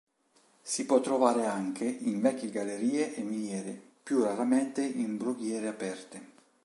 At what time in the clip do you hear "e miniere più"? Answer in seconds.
3.13-4.23